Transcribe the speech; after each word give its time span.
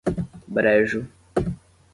Brejo 0.55 1.01